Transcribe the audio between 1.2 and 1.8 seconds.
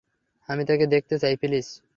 চাই, প্লীজ।